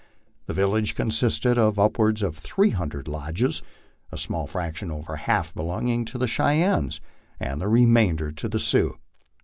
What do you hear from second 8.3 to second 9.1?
to the Sioux.